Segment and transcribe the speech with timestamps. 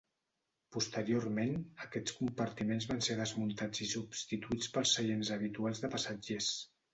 [0.75, 1.51] Posteriorment,
[1.87, 6.51] aquests compartiments van ser desmuntats i substituïts pels seients habituals de passatgers.